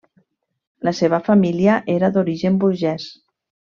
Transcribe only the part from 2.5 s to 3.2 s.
burgès.